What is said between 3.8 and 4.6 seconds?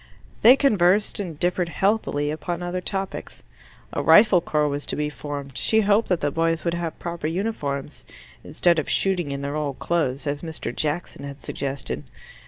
A rifle